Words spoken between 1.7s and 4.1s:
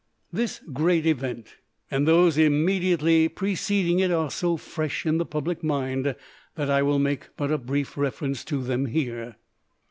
and those immediately preceding it